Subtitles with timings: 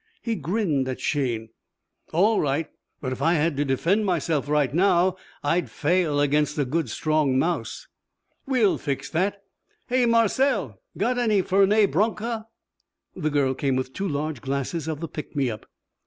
[0.23, 1.49] He grinned at Shayne.
[2.11, 2.67] "All right.
[3.01, 7.37] But if I had to defend myself right now I'd fail against a good strong
[7.37, 7.87] mouse."
[8.47, 9.43] "We'll fix that.
[9.89, 10.07] Hey!
[10.07, 10.81] Marcelle!
[10.97, 12.47] Got any Fernet Branca?"
[13.15, 15.67] The girl came with two large glasses of the pick me up.